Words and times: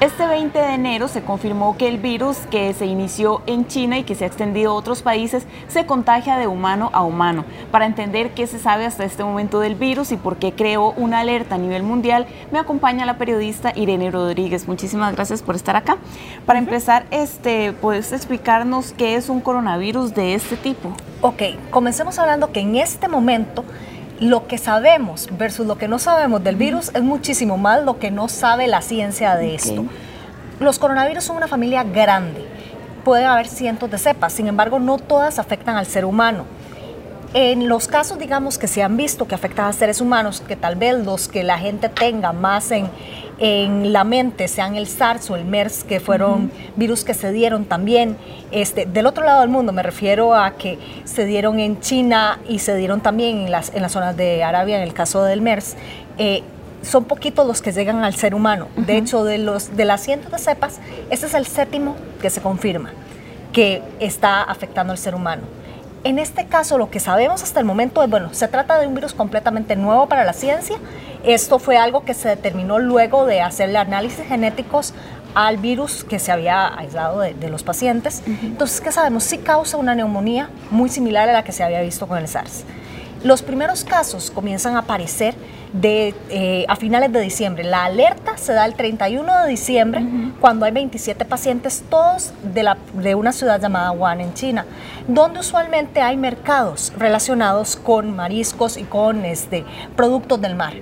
Este 0.00 0.28
20 0.28 0.56
de 0.56 0.74
enero 0.74 1.08
se 1.08 1.22
confirmó 1.22 1.76
que 1.76 1.88
el 1.88 1.98
virus 1.98 2.36
que 2.52 2.72
se 2.72 2.86
inició 2.86 3.42
en 3.46 3.66
China 3.66 3.98
y 3.98 4.04
que 4.04 4.14
se 4.14 4.22
ha 4.22 4.28
extendido 4.28 4.70
a 4.70 4.74
otros 4.74 5.02
países 5.02 5.44
se 5.66 5.86
contagia 5.86 6.36
de 6.36 6.46
humano 6.46 6.90
a 6.92 7.02
humano. 7.02 7.44
Para 7.72 7.86
entender 7.86 8.30
qué 8.30 8.46
se 8.46 8.60
sabe 8.60 8.86
hasta 8.86 9.04
este 9.04 9.24
momento 9.24 9.58
del 9.58 9.74
virus 9.74 10.12
y 10.12 10.16
por 10.16 10.36
qué 10.36 10.52
creó 10.52 10.92
una 10.92 11.18
alerta 11.18 11.56
a 11.56 11.58
nivel 11.58 11.82
mundial, 11.82 12.28
me 12.52 12.60
acompaña 12.60 13.06
la 13.06 13.18
periodista 13.18 13.72
Irene 13.74 14.12
Rodríguez. 14.12 14.68
Muchísimas 14.68 15.16
gracias 15.16 15.42
por 15.42 15.56
estar 15.56 15.74
acá. 15.74 15.96
Para 16.46 16.60
empezar, 16.60 17.06
este, 17.10 17.72
¿puedes 17.72 18.12
explicarnos 18.12 18.92
qué 18.92 19.16
es 19.16 19.28
un 19.28 19.40
coronavirus 19.40 20.14
de 20.14 20.34
este 20.34 20.56
tipo? 20.56 20.92
Ok, 21.22 21.42
comencemos 21.70 22.20
hablando 22.20 22.52
que 22.52 22.60
en 22.60 22.76
este 22.76 23.08
momento 23.08 23.64
lo 24.20 24.46
que 24.46 24.58
sabemos 24.58 25.28
versus 25.32 25.66
lo 25.66 25.78
que 25.78 25.88
no 25.88 25.98
sabemos 25.98 26.42
del 26.42 26.56
virus 26.56 26.90
es 26.94 27.02
muchísimo 27.02 27.56
más 27.56 27.84
lo 27.84 27.98
que 27.98 28.10
no 28.10 28.28
sabe 28.28 28.66
la 28.66 28.82
ciencia 28.82 29.36
de 29.36 29.54
esto. 29.54 29.84
Los 30.60 30.78
coronavirus 30.78 31.24
son 31.24 31.36
una 31.36 31.46
familia 31.46 31.84
grande. 31.84 32.44
Puede 33.04 33.24
haber 33.24 33.46
cientos 33.46 33.90
de 33.90 33.98
cepas, 33.98 34.32
sin 34.32 34.48
embargo, 34.48 34.80
no 34.80 34.98
todas 34.98 35.38
afectan 35.38 35.76
al 35.76 35.86
ser 35.86 36.04
humano. 36.04 36.44
En 37.34 37.68
los 37.68 37.88
casos, 37.88 38.18
digamos, 38.18 38.56
que 38.56 38.66
se 38.66 38.82
han 38.82 38.96
visto 38.96 39.28
que 39.28 39.34
afectan 39.34 39.66
a 39.66 39.72
seres 39.74 40.00
humanos, 40.00 40.42
que 40.46 40.56
tal 40.56 40.76
vez 40.76 41.04
los 41.04 41.28
que 41.28 41.44
la 41.44 41.58
gente 41.58 41.90
tenga 41.90 42.32
más 42.32 42.70
en, 42.70 42.88
en 43.38 43.92
la 43.92 44.02
mente 44.04 44.48
sean 44.48 44.76
el 44.76 44.86
SARS 44.86 45.30
o 45.30 45.36
el 45.36 45.44
MERS, 45.44 45.84
que 45.84 46.00
fueron 46.00 46.50
virus 46.76 47.04
que 47.04 47.12
se 47.12 47.30
dieron 47.30 47.66
también 47.66 48.16
este, 48.50 48.86
del 48.86 49.04
otro 49.04 49.24
lado 49.24 49.42
del 49.42 49.50
mundo. 49.50 49.72
Me 49.72 49.82
refiero 49.82 50.34
a 50.34 50.52
que 50.52 50.78
se 51.04 51.26
dieron 51.26 51.60
en 51.60 51.80
China 51.80 52.38
y 52.48 52.60
se 52.60 52.74
dieron 52.76 53.02
también 53.02 53.38
en 53.44 53.50
las, 53.50 53.74
en 53.74 53.82
las 53.82 53.92
zonas 53.92 54.16
de 54.16 54.42
Arabia, 54.42 54.76
en 54.78 54.82
el 54.82 54.94
caso 54.94 55.22
del 55.22 55.42
MERS. 55.42 55.76
Eh, 56.16 56.42
son 56.80 57.04
poquitos 57.04 57.46
los 57.46 57.60
que 57.60 57.72
llegan 57.72 58.04
al 58.04 58.14
ser 58.14 58.34
humano. 58.34 58.68
De 58.76 58.96
hecho, 58.96 59.24
de, 59.24 59.36
los, 59.36 59.76
de 59.76 59.84
las 59.84 60.02
cientos 60.02 60.32
de 60.32 60.38
cepas, 60.38 60.80
este 61.10 61.26
es 61.26 61.34
el 61.34 61.46
séptimo 61.46 61.94
que 62.22 62.30
se 62.30 62.40
confirma 62.40 62.90
que 63.52 63.82
está 63.98 64.42
afectando 64.42 64.92
al 64.92 64.98
ser 64.98 65.14
humano. 65.14 65.42
En 66.04 66.18
este 66.18 66.46
caso, 66.46 66.78
lo 66.78 66.90
que 66.90 67.00
sabemos 67.00 67.42
hasta 67.42 67.58
el 67.58 67.66
momento 67.66 68.02
es, 68.02 68.10
bueno, 68.10 68.32
se 68.32 68.46
trata 68.46 68.78
de 68.78 68.86
un 68.86 68.94
virus 68.94 69.14
completamente 69.14 69.74
nuevo 69.74 70.06
para 70.06 70.24
la 70.24 70.32
ciencia. 70.32 70.76
Esto 71.24 71.58
fue 71.58 71.76
algo 71.76 72.04
que 72.04 72.14
se 72.14 72.28
determinó 72.28 72.78
luego 72.78 73.26
de 73.26 73.40
hacerle 73.40 73.78
análisis 73.78 74.24
genéticos 74.26 74.94
al 75.34 75.56
virus 75.56 76.04
que 76.04 76.18
se 76.18 76.32
había 76.32 76.76
aislado 76.78 77.20
de, 77.20 77.48
los 77.48 77.62
pacientes. 77.62 78.22
Entonces, 78.26 78.80
¿qué 78.80 78.92
sabemos? 78.92 79.24
Sí 79.24 79.38
causa 79.38 79.76
una 79.76 79.94
neumonía 79.94 80.50
muy 80.70 80.88
similar 80.88 81.28
a 81.28 81.32
la 81.32 81.44
que 81.44 81.52
se 81.52 81.64
había 81.64 81.80
visto 81.82 82.06
con 82.06 82.18
el 82.18 82.28
SARS. 82.28 82.64
Los 83.24 83.42
primeros 83.42 83.84
casos 83.84 84.30
comienzan 84.30 84.76
a 84.76 84.80
aparecer 84.80 85.34
de, 85.72 86.14
eh, 86.30 86.64
a 86.68 86.76
finales 86.76 87.12
de 87.12 87.20
diciembre. 87.20 87.64
La 87.64 87.84
alerta 87.84 88.36
se 88.36 88.52
da 88.52 88.64
el 88.64 88.74
31 88.74 89.44
de 89.44 89.48
diciembre 89.48 90.04
cuando 90.40 90.64
hay 90.64 90.72
27 90.72 91.24
pacientes, 91.24 91.84
todos 91.88 92.32
de, 92.42 92.62
la, 92.62 92.78
de 92.94 93.14
una 93.14 93.32
ciudad 93.32 93.60
llamada 93.60 93.92
Wuhan 93.92 94.20
en 94.20 94.34
China, 94.34 94.64
donde 95.06 95.40
usualmente 95.40 96.00
hay 96.00 96.16
mercados 96.16 96.92
relacionados 96.96 97.76
con 97.76 98.14
mariscos 98.14 98.76
y 98.76 98.84
con 98.84 99.24
este, 99.24 99.64
productos 99.96 100.40
del 100.40 100.54
mar. 100.54 100.74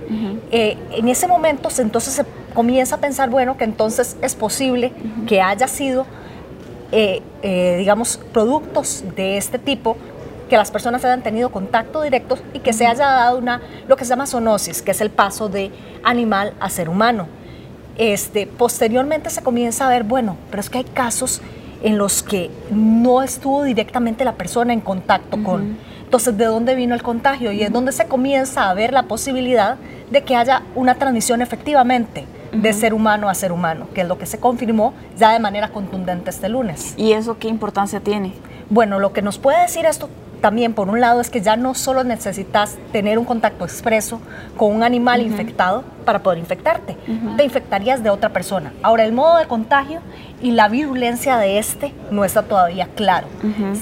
Eh, 0.51 0.77
en 0.91 1.07
ese 1.09 1.27
momento 1.27 1.69
entonces 1.77 2.13
se 2.13 2.25
comienza 2.53 2.95
a 2.95 2.99
pensar, 2.99 3.29
bueno, 3.29 3.57
que 3.57 3.63
entonces 3.63 4.17
es 4.21 4.35
posible 4.35 4.91
que 5.27 5.41
haya 5.41 5.67
sido, 5.67 6.05
eh, 6.91 7.21
digamos, 7.77 8.19
productos 8.31 9.03
de 9.15 9.37
este 9.37 9.59
tipo 9.59 9.97
que 10.47 10.57
las 10.57 10.71
personas 10.71 11.03
hayan 11.05 11.21
tenido 11.21 11.49
contacto 11.49 12.01
directo 12.01 12.37
y 12.53 12.59
que 12.59 12.73
se 12.73 12.87
haya 12.87 13.05
dado 13.05 13.37
una, 13.37 13.61
lo 13.87 13.95
que 13.95 14.05
se 14.05 14.09
llama 14.09 14.27
zoonosis, 14.27 14.81
que 14.81 14.91
es 14.91 15.01
el 15.01 15.09
paso 15.09 15.49
de 15.49 15.71
animal 16.03 16.53
a 16.59 16.69
ser 16.69 16.89
humano. 16.89 17.27
Este, 17.97 18.47
posteriormente 18.47 19.29
se 19.29 19.41
comienza 19.41 19.87
a 19.87 19.89
ver, 19.89 20.03
bueno, 20.03 20.37
pero 20.49 20.61
es 20.61 20.69
que 20.69 20.79
hay 20.79 20.83
casos 20.83 21.41
en 21.83 21.97
los 21.97 22.23
que 22.23 22.49
no 22.71 23.21
estuvo 23.23 23.63
directamente 23.63 24.25
la 24.25 24.35
persona 24.35 24.73
en 24.73 24.81
contacto 24.81 25.41
con. 25.43 25.77
Entonces, 26.03 26.37
¿de 26.37 26.45
dónde 26.45 26.75
vino 26.75 26.95
el 26.95 27.03
contagio? 27.03 27.51
Y 27.51 27.63
es 27.63 27.71
donde 27.71 27.91
se 27.91 28.05
comienza 28.05 28.69
a 28.69 28.73
ver 28.73 28.93
la 28.93 29.03
posibilidad 29.03 29.77
de 30.09 30.23
que 30.23 30.35
haya 30.35 30.63
una 30.75 30.95
transmisión 30.95 31.41
efectivamente 31.41 32.25
de 32.53 32.73
ser 32.73 32.93
humano 32.93 33.29
a 33.29 33.35
ser 33.35 33.51
humano, 33.51 33.87
que 33.93 34.01
es 34.01 34.07
lo 34.07 34.17
que 34.17 34.25
se 34.25 34.39
confirmó 34.39 34.93
ya 35.17 35.33
de 35.33 35.39
manera 35.39 35.69
contundente 35.69 36.29
este 36.29 36.49
lunes. 36.49 36.93
¿Y 36.97 37.11
eso 37.11 37.37
qué 37.37 37.49
importancia 37.49 37.99
tiene? 37.99 38.33
Bueno, 38.69 38.99
lo 38.99 39.11
que 39.11 39.21
nos 39.21 39.37
puede 39.37 39.61
decir 39.61 39.85
esto 39.85 40.09
también, 40.41 40.73
por 40.73 40.89
un 40.89 41.01
lado, 41.01 41.21
es 41.21 41.29
que 41.29 41.41
ya 41.41 41.55
no 41.55 41.73
solo 41.73 42.03
necesitas 42.03 42.77
tener 42.91 43.17
un 43.19 43.25
contacto 43.25 43.65
expreso 43.65 44.19
con 44.55 44.75
un 44.75 44.83
animal 44.83 45.21
infectado 45.21 45.83
para 46.05 46.23
poder 46.23 46.39
infectarte, 46.39 46.97
te 47.35 47.43
infectarías 47.43 48.03
de 48.03 48.09
otra 48.09 48.29
persona. 48.29 48.73
Ahora, 48.81 49.03
el 49.03 49.13
modo 49.13 49.37
de 49.37 49.45
contagio 49.45 49.99
y 50.41 50.51
la 50.51 50.69
virulencia 50.69 51.37
de 51.37 51.57
este 51.57 51.93
no 52.11 52.23
está 52.23 52.43
todavía 52.43 52.87
claro. 52.95 53.27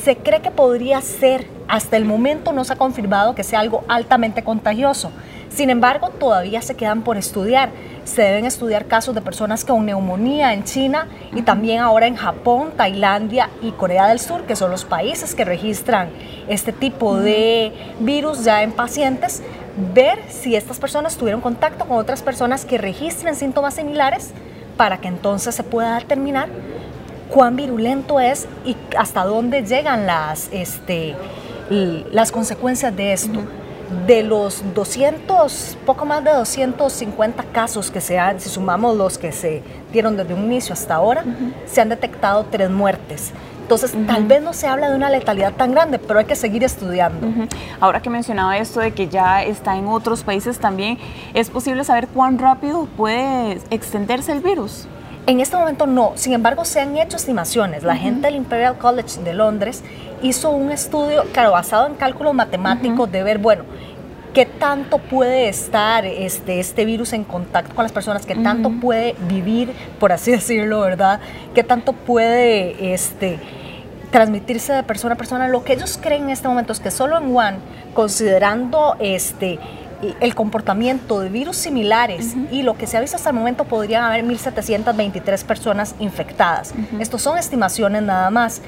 Se 0.03 0.17
cree 0.17 0.41
que 0.41 0.51
podría 0.51 1.01
ser, 1.01 1.47
hasta 1.67 1.97
el 1.97 2.05
momento 2.05 2.51
no 2.51 2.63
se 2.63 2.73
ha 2.73 2.77
confirmado 2.77 3.35
que 3.35 3.43
sea 3.43 3.59
algo 3.59 3.83
altamente 3.87 4.43
contagioso. 4.43 5.11
Sin 5.49 5.69
embargo, 5.69 6.09
todavía 6.09 6.61
se 6.61 6.75
quedan 6.75 7.03
por 7.03 7.17
estudiar. 7.17 7.69
Se 8.03 8.21
deben 8.21 8.45
estudiar 8.45 8.85
casos 8.85 9.15
de 9.15 9.21
personas 9.21 9.65
con 9.65 9.85
neumonía 9.85 10.53
en 10.53 10.63
China 10.63 11.07
y 11.33 11.41
también 11.41 11.79
ahora 11.79 12.07
en 12.07 12.15
Japón, 12.15 12.71
Tailandia 12.75 13.49
y 13.61 13.71
Corea 13.71 14.07
del 14.07 14.19
Sur, 14.19 14.43
que 14.43 14.55
son 14.55 14.69
los 14.69 14.85
países 14.85 15.33
que 15.33 15.45
registran 15.45 16.09
este 16.47 16.71
tipo 16.71 17.17
de 17.17 17.73
virus 17.99 18.43
ya 18.43 18.63
en 18.63 18.71
pacientes. 18.71 19.41
Ver 19.93 20.19
si 20.29 20.55
estas 20.55 20.79
personas 20.79 21.17
tuvieron 21.17 21.41
contacto 21.41 21.85
con 21.85 21.97
otras 21.97 22.21
personas 22.21 22.65
que 22.65 22.77
registren 22.77 23.35
síntomas 23.35 23.75
similares 23.75 24.31
para 24.77 24.97
que 24.99 25.07
entonces 25.07 25.55
se 25.55 25.63
pueda 25.63 25.97
determinar 25.99 26.49
cuán 27.29 27.55
virulento 27.55 28.19
es 28.19 28.47
y 28.65 28.75
hasta 28.97 29.23
dónde 29.23 29.63
llegan 29.63 30.05
las, 30.05 30.49
este, 30.51 31.15
las 32.11 32.31
consecuencias 32.31 32.95
de 32.95 33.13
esto 33.13 33.41
de 34.07 34.23
los 34.23 34.63
200, 34.73 35.77
poco 35.85 36.05
más 36.05 36.23
de 36.23 36.31
250 36.31 37.43
casos 37.51 37.91
que 37.91 38.01
se 38.01 38.19
han, 38.19 38.39
si 38.39 38.49
sumamos 38.49 38.95
los 38.97 39.17
que 39.17 39.31
se 39.31 39.63
dieron 39.91 40.17
desde 40.17 40.33
un 40.33 40.45
inicio 40.45 40.73
hasta 40.73 40.95
ahora, 40.95 41.23
se 41.65 41.81
han 41.81 41.89
detectado 41.89 42.45
tres 42.49 42.69
muertes. 42.69 43.31
Entonces, 43.61 43.95
tal 44.05 44.25
vez 44.25 44.43
no 44.43 44.53
se 44.53 44.67
habla 44.67 44.91
de 44.91 44.95
una 44.95 45.09
letalidad 45.09 45.53
tan 45.53 45.71
grande, 45.71 45.97
pero 45.97 46.19
hay 46.19 46.25
que 46.25 46.35
seguir 46.35 46.63
estudiando. 46.63 47.27
Ahora 47.79 47.99
que 47.99 48.11
mencionaba 48.11 48.57
esto 48.59 48.79
de 48.79 48.91
que 48.91 49.07
ya 49.07 49.41
está 49.41 49.75
en 49.75 49.87
otros 49.87 50.23
países 50.23 50.59
también, 50.59 50.99
¿es 51.33 51.49
posible 51.49 51.83
saber 51.83 52.07
cuán 52.07 52.37
rápido 52.37 52.87
puede 52.95 53.59
extenderse 53.71 54.31
el 54.33 54.41
virus? 54.41 54.87
En 55.27 55.39
este 55.39 55.57
momento 55.57 55.87
no, 55.87 56.11
sin 56.15 56.33
embargo 56.33 56.65
se 56.65 56.79
han 56.79 56.95
hecho 56.97 57.17
estimaciones. 57.17 57.81
La 57.81 57.95
gente 57.95 58.27
del 58.27 58.35
Imperial 58.35 58.77
College 58.77 59.21
de 59.23 59.33
Londres 59.33 59.83
hizo 60.21 60.51
un 60.51 60.71
estudio, 60.71 61.23
claro, 61.33 61.51
basado 61.51 61.87
en 61.87 61.95
cálculos 61.95 62.35
matemáticos 62.35 63.11
de 63.11 63.23
ver, 63.23 63.39
bueno, 63.39 63.63
qué 64.35 64.45
tanto 64.45 64.99
puede 64.99 65.49
estar 65.49 66.05
este, 66.05 66.59
este 66.59 66.85
virus 66.85 67.13
en 67.13 67.23
contacto 67.23 67.73
con 67.73 67.81
las 67.83 67.91
personas, 67.91 68.27
qué 68.27 68.35
tanto 68.35 68.69
puede 68.69 69.15
vivir, 69.27 69.73
por 69.99 70.11
así 70.11 70.29
decirlo, 70.39 70.81
¿verdad? 70.81 71.19
Qué 71.55 71.63
tanto 71.63 71.93
puede 71.93 72.93
este, 72.93 73.39
transmitirse 74.11 74.73
de 74.73 74.83
persona 74.83 75.15
a 75.15 75.17
persona. 75.17 75.47
Lo 75.47 75.63
que 75.63 75.73
ellos 75.73 75.97
creen 75.99 76.25
en 76.25 76.29
este 76.29 76.47
momento 76.47 76.71
es 76.71 76.79
que 76.79 76.91
solo 76.91 77.17
en 77.17 77.31
Wuhan, 77.33 77.57
considerando 77.95 78.95
este, 78.99 79.57
el 80.19 80.35
comportamiento 80.35 81.19
de 81.19 81.29
virus 81.29 81.57
similares 81.57 82.35
y 82.51 82.63
lo 82.63 82.77
que 82.77 82.87
se 82.87 82.97
ha 82.97 83.01
visto 83.01 83.17
hasta 83.17 83.29
el 83.29 83.35
momento 83.35 83.65
podrían 83.65 84.03
haber 84.03 84.25
1.723 84.25 85.43
personas 85.43 85.95
infectadas. 85.99 86.73
Estos 86.99 87.21
son 87.21 87.37
estimaciones 87.37 88.01
nada 88.03 88.29
más. 88.29 88.61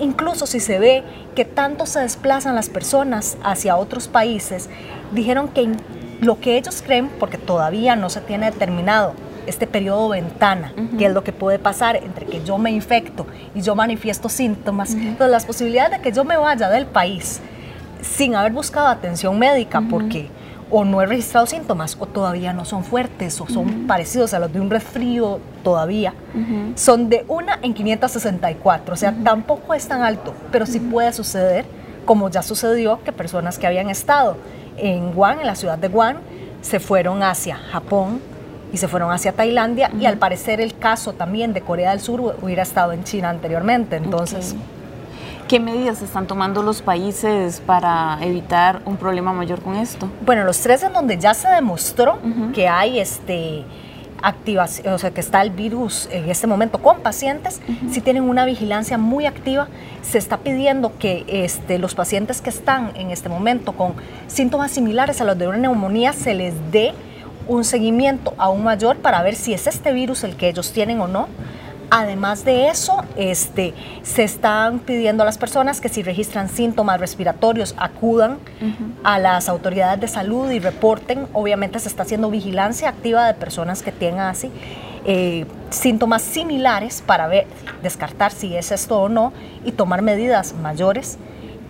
Incluso 0.00 0.46
si 0.46 0.60
se 0.60 0.78
ve 0.78 1.04
que 1.34 1.44
tanto 1.44 1.86
se 1.86 2.00
desplazan 2.00 2.54
las 2.54 2.68
personas 2.68 3.36
hacia 3.42 3.76
otros 3.76 4.08
países, 4.08 4.68
dijeron 5.12 5.48
que 5.48 5.72
lo 6.20 6.40
que 6.40 6.56
ellos 6.56 6.82
creen, 6.84 7.08
porque 7.18 7.38
todavía 7.38 7.96
no 7.96 8.10
se 8.10 8.20
tiene 8.20 8.50
determinado 8.50 9.14
este 9.46 9.66
periodo 9.66 10.10
ventana, 10.10 10.72
que 10.98 11.06
es 11.06 11.12
lo 11.12 11.24
que 11.24 11.32
puede 11.32 11.58
pasar 11.58 11.96
entre 11.96 12.26
que 12.26 12.44
yo 12.44 12.58
me 12.58 12.70
infecto 12.70 13.26
y 13.54 13.62
yo 13.62 13.74
manifiesto 13.74 14.28
síntomas, 14.28 14.94
entonces 14.94 15.30
las 15.30 15.44
posibilidades 15.44 15.98
de 15.98 16.00
que 16.00 16.12
yo 16.12 16.24
me 16.24 16.36
vaya 16.36 16.68
del 16.68 16.86
país 16.86 17.40
sin 18.00 18.34
haber 18.36 18.52
buscado 18.52 18.86
atención 18.86 19.38
médica, 19.38 19.82
porque 19.88 20.28
o 20.72 20.84
no 20.84 21.02
he 21.02 21.06
registrado 21.06 21.46
síntomas 21.46 21.96
o 22.00 22.06
todavía 22.06 22.54
no 22.54 22.64
son 22.64 22.82
fuertes 22.82 23.38
o 23.40 23.46
son 23.46 23.86
parecidos 23.86 24.32
a 24.32 24.38
los 24.38 24.52
de 24.52 24.58
un 24.58 24.70
resfrío 24.70 25.38
todavía, 25.62 26.14
son 26.74 27.10
de 27.10 27.24
una 27.28 27.58
en 27.62 27.74
564, 27.74 28.94
o 28.94 28.96
sea, 28.96 29.14
tampoco 29.22 29.74
es 29.74 29.86
tan 29.86 30.02
alto, 30.02 30.32
pero 30.50 30.64
sí 30.64 30.80
puede 30.80 31.12
suceder, 31.12 31.66
como 32.06 32.30
ya 32.30 32.42
sucedió, 32.42 33.00
que 33.04 33.12
personas 33.12 33.58
que 33.58 33.66
habían 33.66 33.90
estado 33.90 34.36
en 34.78 35.16
Wuhan, 35.16 35.40
en 35.40 35.46
la 35.46 35.54
ciudad 35.54 35.76
de 35.76 35.88
Wuhan, 35.88 36.16
se 36.62 36.80
fueron 36.80 37.22
hacia 37.22 37.56
Japón 37.56 38.20
y 38.72 38.78
se 38.78 38.88
fueron 38.88 39.12
hacia 39.12 39.32
Tailandia 39.32 39.90
y 40.00 40.06
al 40.06 40.16
parecer 40.16 40.60
el 40.62 40.78
caso 40.78 41.12
también 41.12 41.52
de 41.52 41.60
Corea 41.60 41.90
del 41.90 42.00
Sur 42.00 42.36
hubiera 42.40 42.62
estado 42.62 42.92
en 42.92 43.04
China 43.04 43.28
anteriormente, 43.28 43.96
entonces... 43.96 44.56
¿Qué 45.52 45.60
medidas 45.60 46.00
están 46.00 46.26
tomando 46.26 46.62
los 46.62 46.80
países 46.80 47.60
para 47.60 48.16
evitar 48.22 48.80
un 48.86 48.96
problema 48.96 49.34
mayor 49.34 49.60
con 49.60 49.76
esto? 49.76 50.08
Bueno, 50.24 50.44
los 50.44 50.58
tres 50.60 50.82
en 50.82 50.94
donde 50.94 51.18
ya 51.18 51.34
se 51.34 51.46
demostró 51.46 52.18
que 52.54 52.68
hay 52.68 52.98
este 52.98 53.62
activación, 54.22 54.94
o 54.94 54.96
sea, 54.96 55.10
que 55.10 55.20
está 55.20 55.42
el 55.42 55.50
virus 55.50 56.08
en 56.10 56.30
este 56.30 56.46
momento 56.46 56.78
con 56.78 57.00
pacientes, 57.00 57.60
si 57.90 58.00
tienen 58.00 58.22
una 58.22 58.46
vigilancia 58.46 58.96
muy 58.96 59.26
activa, 59.26 59.68
se 60.00 60.16
está 60.16 60.38
pidiendo 60.38 60.96
que 60.98 61.26
este, 61.28 61.78
los 61.78 61.94
pacientes 61.94 62.40
que 62.40 62.48
están 62.48 62.92
en 62.94 63.10
este 63.10 63.28
momento 63.28 63.72
con 63.72 63.92
síntomas 64.28 64.70
similares 64.70 65.20
a 65.20 65.24
los 65.24 65.36
de 65.36 65.48
una 65.48 65.58
neumonía 65.58 66.14
se 66.14 66.32
les 66.32 66.54
dé 66.72 66.94
un 67.46 67.64
seguimiento 67.64 68.32
aún 68.38 68.64
mayor 68.64 68.96
para 68.96 69.22
ver 69.22 69.34
si 69.34 69.52
es 69.52 69.66
este 69.66 69.92
virus 69.92 70.24
el 70.24 70.34
que 70.34 70.48
ellos 70.48 70.72
tienen 70.72 70.98
o 71.02 71.08
no 71.08 71.28
Además 71.94 72.46
de 72.46 72.68
eso, 72.68 73.04
este, 73.16 73.74
se 74.02 74.24
están 74.24 74.78
pidiendo 74.78 75.24
a 75.24 75.26
las 75.26 75.36
personas 75.36 75.78
que 75.78 75.90
si 75.90 76.02
registran 76.02 76.48
síntomas 76.48 76.98
respiratorios 76.98 77.74
acudan 77.76 78.38
a 79.04 79.18
las 79.18 79.50
autoridades 79.50 80.00
de 80.00 80.08
salud 80.08 80.50
y 80.50 80.58
reporten. 80.58 81.26
Obviamente 81.34 81.78
se 81.80 81.88
está 81.88 82.04
haciendo 82.04 82.30
vigilancia 82.30 82.88
activa 82.88 83.26
de 83.26 83.34
personas 83.34 83.82
que 83.82 83.92
tengan 83.92 84.28
así 84.28 84.50
eh, 85.04 85.44
síntomas 85.68 86.22
similares 86.22 87.02
para 87.04 87.26
ver, 87.26 87.46
descartar 87.82 88.32
si 88.32 88.56
es 88.56 88.72
esto 88.72 88.98
o 88.98 89.10
no 89.10 89.34
y 89.62 89.72
tomar 89.72 90.00
medidas 90.00 90.54
mayores 90.54 91.18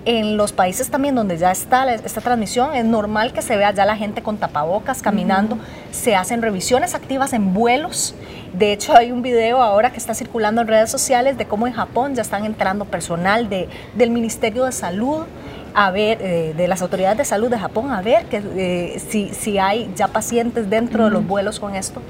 en 0.05 0.37
los 0.37 0.53
países 0.53 0.91
también 0.91 1.15
donde 1.15 1.39
ya 1.39 1.53
está 1.53 1.93
esta 1.93 2.21
transmisión, 2.21 2.75
es 2.75 2.85
normal 2.85 3.33
que 3.33 3.43
se 3.43 3.57
vea 3.57 3.73
ya 3.73 3.85
la 3.85 3.97
gente 3.97 4.23
con 4.23 4.37
tapabocas 4.37 5.03
caminando, 5.03 5.59
se 5.91 6.17
hacen 6.17 6.43
revisiones 6.43 6.95
activas 6.95 7.33
en 7.33 7.55
vuelos. 7.55 8.15
De 8.53 8.73
hecho, 8.73 8.97
hay 8.97 9.13
un 9.13 9.23
video 9.23 9.63
ahora 9.63 9.91
que 9.93 9.99
está 9.99 10.15
circulando 10.15 10.61
en 10.61 10.69
redes 10.69 10.91
sociales 10.91 11.39
de 11.39 11.47
cómo 11.47 11.67
en 11.67 11.73
Japón 11.73 12.15
ya 12.15 12.23
están 12.23 12.45
entrando 12.45 12.85
personal 12.85 13.49
de, 13.49 13.69
del 13.95 14.11
Ministerio 14.11 14.65
de 14.65 14.73
Salud 14.73 15.25
a 15.75 15.91
ver, 15.91 16.19
eh, 16.21 16.55
de 16.57 16.69
las 16.69 16.83
autoridades 16.83 17.19
de 17.19 17.25
salud 17.25 17.49
de 17.49 17.59
Japón, 17.59 17.93
a 17.93 18.03
ver 18.03 18.27
que, 18.27 18.43
eh, 18.57 18.99
si, 18.99 19.31
si 19.31 19.59
hay 19.59 19.91
ya 19.97 20.09
pacientes 20.09 20.69
dentro 20.69 21.05
de 21.05 21.11
los 21.11 21.27
vuelos 21.27 21.61
con 21.61 21.75
esto. 21.75 22.03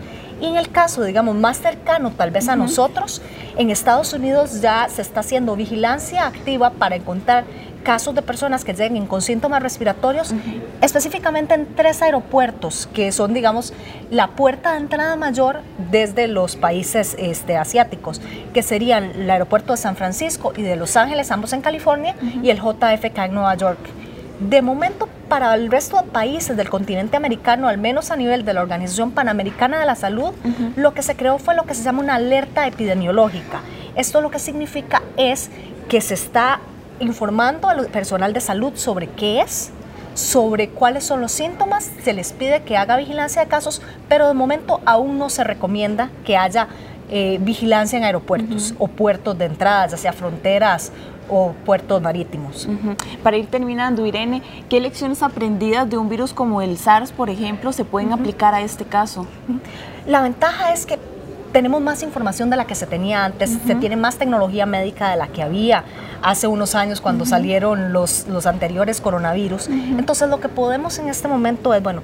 Y 0.43 0.47
en 0.47 0.57
el 0.57 0.73
caso, 0.73 1.05
digamos, 1.05 1.37
más 1.37 1.59
cercano 1.59 2.11
tal 2.11 2.33
vez 2.33 2.49
a 2.49 2.57
nosotros, 2.57 3.23
en 3.57 3.71
Estados 3.71 4.13
Unidos 4.13 4.61
ya 4.61 4.89
se 4.89 5.01
está 5.01 5.21
haciendo 5.21 5.55
vigilancia 5.55 6.27
activa 6.27 6.71
para 6.71 6.97
encontrar 6.97 7.45
casos 7.85 8.13
de 8.17 8.23
personas 8.23 8.65
que 8.65 8.75
lleguen 8.75 9.07
con 9.07 9.23
síntomas 9.23 9.63
respiratorios, 9.63 10.35
específicamente 10.81 11.55
en 11.55 11.73
tres 11.77 12.03
aeropuertos, 12.03 12.89
que 12.93 13.13
son, 13.13 13.35
digamos, 13.35 13.73
la 14.11 14.29
puerta 14.29 14.73
de 14.73 14.79
entrada 14.79 15.15
mayor 15.15 15.61
desde 15.93 16.27
los 16.27 16.57
países 16.57 17.15
este, 17.21 17.57
asiáticos, 17.57 18.21
que 18.53 18.65
serían 18.65 19.05
el 19.13 19.31
aeropuerto 19.31 19.75
de 19.75 19.77
San 19.77 19.95
Francisco 19.95 20.53
y 20.57 20.63
de 20.63 20.75
Los 20.75 20.97
Ángeles, 20.97 21.31
ambos 21.31 21.53
en 21.53 21.61
California, 21.61 22.17
y 22.43 22.51
el 22.51 22.59
JFK 22.59 23.19
en 23.19 23.35
Nueva 23.35 23.55
York. 23.55 23.79
De 24.41 24.61
momento, 24.61 25.09
para 25.33 25.55
el 25.55 25.71
resto 25.71 25.97
de 25.97 26.03
países 26.03 26.59
del 26.59 26.69
continente 26.69 27.17
americano, 27.17 27.67
al 27.67 27.79
menos 27.79 28.11
a 28.11 28.17
nivel 28.17 28.45
de 28.45 28.53
la 28.53 28.61
Organización 28.61 29.13
Panamericana 29.13 29.81
de 29.81 29.87
la 29.87 29.95
Salud, 29.95 30.35
lo 30.77 30.93
que 30.93 31.01
se 31.03 31.17
creó 31.17 31.39
fue 31.39 31.55
lo 31.55 31.65
que 31.65 31.75
se 31.75 31.83
llama 31.83 32.03
una 32.03 32.17
alerta 32.17 32.67
epidemiológica. 32.67 33.63
Esto 33.97 34.21
lo 34.21 34.31
que 34.31 34.39
significa 34.39 35.01
es 35.17 35.49
que 35.89 36.03
se 36.03 36.13
está 36.13 36.61
informando 37.01 37.71
al 37.71 37.87
personal 37.87 38.35
de 38.35 38.43
salud 38.43 38.73
sobre 38.75 39.07
qué 39.07 39.41
es, 39.41 39.71
sobre 40.13 40.69
cuáles 40.69 41.05
son 41.05 41.23
los 41.23 41.33
síntomas, 41.33 41.91
se 42.05 42.13
les 42.13 42.35
pide 42.35 42.61
que 42.65 42.77
haga 42.77 42.99
vigilancia 42.99 43.41
de 43.41 43.49
casos, 43.49 43.81
pero 44.11 44.29
de 44.29 44.35
momento 44.35 44.83
aún 44.85 45.17
no 45.17 45.31
se 45.31 45.45
recomienda 45.45 46.11
que 46.27 46.37
haya 46.37 46.69
eh, 47.09 47.39
vigilancia 47.41 47.97
en 47.97 48.05
aeropuertos 48.05 48.75
o 48.79 48.87
puertos 48.87 49.39
de 49.39 49.47
entradas, 49.47 49.95
hacia 49.95 50.13
fronteras 50.13 50.93
o 51.29 51.53
puertos 51.65 52.01
marítimos. 52.03 52.69
Para 53.23 53.37
ir 53.37 53.47
terminando, 53.47 54.07
Irene, 54.07 54.43
¿qué 54.69 54.81
lecciones 54.81 55.23
aprendidas 55.23 55.89
de 55.89 55.99
un 55.99 56.09
virus 56.09 56.33
como 56.33 56.63
el 56.63 56.77
SARS, 56.79 57.13
por 57.13 57.31
ejemplo, 57.31 57.73
se 57.73 57.85
pueden 57.85 58.13
aplicar 58.13 58.55
a 58.55 58.61
este 58.61 58.85
caso? 58.85 59.27
La 60.07 60.23
ventaja 60.23 60.73
es 60.73 60.87
que 60.87 60.99
tenemos 61.53 61.81
más 61.83 62.03
información 62.03 62.51
de 62.51 62.57
la 62.57 62.67
que 62.67 62.75
se 62.75 62.87
tenía 62.87 63.25
antes, 63.25 63.59
se 63.67 63.75
tiene 63.75 63.97
más 63.97 64.17
tecnología 64.17 64.67
médica 64.67 65.11
de 65.11 65.17
la 65.17 65.29
que 65.29 65.43
había 65.43 65.85
hace 66.23 66.47
unos 66.47 66.75
años 66.75 67.01
cuando 67.01 67.27
salieron 67.27 67.93
los, 67.93 68.27
los 68.29 68.47
anteriores 68.47 69.01
coronavirus. 69.01 69.69
Entonces 69.69 70.29
lo 70.29 70.41
que 70.41 70.49
podemos 70.49 70.99
en 70.99 71.09
este 71.09 71.29
momento 71.29 71.75
es, 71.75 71.83
bueno, 71.83 72.03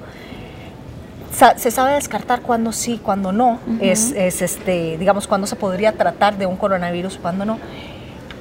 se 1.55 1.71
sabe 1.71 1.93
descartar 1.93 2.41
cuándo 2.41 2.71
sí, 2.71 2.99
cuándo 3.01 3.31
no, 3.31 3.59
es, 3.81 4.11
es, 4.11 4.41
este, 4.41 4.97
digamos, 4.97 5.27
cuándo 5.27 5.47
se 5.47 5.55
podría 5.55 5.93
tratar 5.93 6.37
de 6.37 6.45
un 6.45 6.57
coronavirus, 6.57 7.17
cuándo 7.17 7.45
no. 7.45 7.59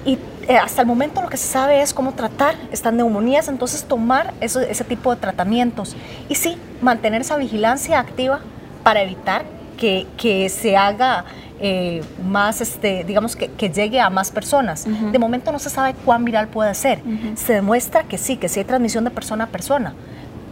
Y 0.04 0.18
hasta 0.56 0.82
el 0.82 0.88
momento 0.88 1.20
lo 1.20 1.28
que 1.28 1.36
se 1.36 1.46
sabe 1.46 1.82
es 1.82 1.92
cómo 1.92 2.12
tratar 2.12 2.54
estas 2.72 2.92
neumonías, 2.92 3.48
entonces 3.48 3.84
tomar 3.84 4.32
ese 4.40 4.84
tipo 4.84 5.14
de 5.14 5.20
tratamientos 5.20 5.94
y 6.28 6.34
sí, 6.36 6.56
mantener 6.80 7.20
esa 7.20 7.36
vigilancia 7.36 7.98
activa 7.98 8.40
para 8.82 9.02
evitar 9.02 9.44
que, 9.76 10.06
que 10.16 10.48
se 10.48 10.76
haga 10.76 11.24
eh, 11.60 12.04
más, 12.24 12.60
este, 12.60 13.02
digamos, 13.04 13.34
que, 13.34 13.48
llegue 13.68 14.00
a 14.00 14.10
más 14.10 14.30
personas. 14.30 14.86
De 15.12 15.18
momento 15.18 15.50
no 15.50 15.58
se 15.58 15.70
sabe 15.70 15.94
cuán 16.04 16.24
viral 16.24 16.48
puede 16.48 16.72
ser. 16.74 17.00
Se 17.34 17.54
demuestra 17.54 18.04
que 18.04 18.16
sí, 18.16 18.36
que 18.36 18.48
sí 18.48 18.60
hay 18.60 18.64
transmisión 18.64 19.04
de 19.04 19.10
persona 19.10 19.44
a 19.44 19.46
persona, 19.48 19.94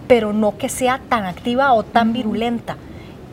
pero 0.08 0.32
no 0.32 0.58
que 0.58 0.68
sea 0.68 1.00
tan 1.08 1.24
activa 1.24 1.72
o 1.74 1.84
tan 1.84 2.12
virulenta. 2.12 2.76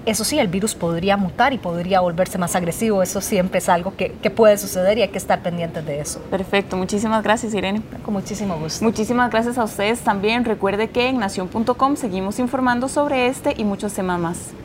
Eso 0.06 0.24
sí, 0.24 0.40
el 0.40 0.48
virus 0.48 0.76
podría 0.76 1.18
mutar 1.18 1.54
y 1.54 1.58
podría 1.58 2.02
volverse 2.02 2.38
más 2.38 2.56
agresivo. 2.56 3.04
Eso 3.04 3.22
siempre 3.22 3.60
es 3.60 3.70
algo 3.70 3.96
que, 3.96 4.12
que, 4.22 4.30
puede 4.30 4.58
suceder 4.58 4.98
y 4.98 5.02
hay 5.02 5.10
que 5.10 5.18
estar 5.18 5.42
pendientes 5.42 5.86
de 5.86 6.00
eso. 6.00 6.20
Perfecto. 6.30 6.76
Muchísimas 6.76 7.24
gracias, 7.24 7.54
Irene. 7.54 7.82
Con 8.04 8.14
muchísimo 8.14 8.58
gusto. 8.58 8.84
Muchísimas 8.84 9.32
gracias 9.32 9.58
a 9.58 9.64
ustedes 9.64 10.02
también. 10.02 10.46
Recuerde 10.46 10.90
que 10.90 11.08
en 11.08 11.20
nación.com 11.20 11.96
seguimos 11.96 12.40
informando 12.40 12.90
sobre 12.90 13.28
este 13.28 13.54
y 13.58 13.64
muchos 13.64 13.94
temas 13.94 14.20
más. 14.20 14.63